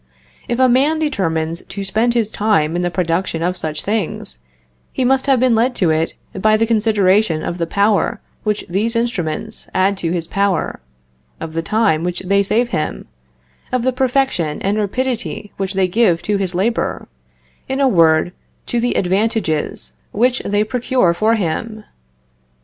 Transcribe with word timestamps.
If 0.47 0.57
a 0.57 0.67
man 0.67 0.97
determines 0.97 1.61
to 1.63 1.83
spend 1.83 2.15
his 2.15 2.31
time 2.31 2.75
in 2.75 2.81
the 2.81 2.89
production 2.89 3.43
of 3.43 3.55
such 3.55 3.83
things, 3.83 4.39
he 4.91 5.05
must 5.05 5.27
have 5.27 5.39
been 5.39 5.53
led 5.53 5.75
to 5.75 5.91
it 5.91 6.15
by 6.33 6.57
the 6.57 6.65
consideration 6.65 7.43
of 7.43 7.59
the 7.59 7.67
power 7.67 8.19
which 8.43 8.65
these 8.67 8.95
instruments 8.95 9.69
add 9.75 9.97
to 9.99 10.09
his 10.11 10.25
power; 10.25 10.79
of 11.39 11.53
the 11.53 11.61
time 11.61 12.03
which 12.03 12.21
they 12.21 12.41
save 12.41 12.69
him; 12.69 13.05
of 13.71 13.83
the 13.83 13.93
perfection 13.93 14.59
and 14.63 14.79
rapidity 14.79 15.51
which 15.57 15.73
they 15.75 15.87
give 15.87 16.23
to 16.23 16.37
his 16.37 16.55
labor; 16.55 17.07
in 17.69 17.79
a 17.79 17.87
word, 17.87 18.33
of 18.73 18.81
the 18.81 18.97
advantages 18.97 19.93
which 20.11 20.39
they 20.43 20.63
procure 20.63 21.13
for 21.13 21.35
him. 21.35 21.83